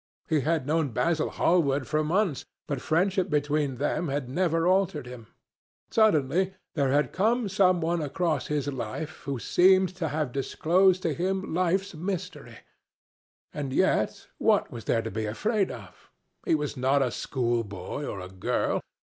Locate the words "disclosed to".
10.31-11.13